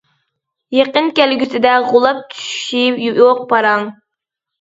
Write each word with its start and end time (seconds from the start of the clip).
يېقىن 0.75 1.09
كەلگۈسىدە 1.19 1.73
غۇلاپ 1.89 2.23
چۈشىشى 2.37 2.81
يوق 3.19 3.45
پاراڭ. 3.53 3.87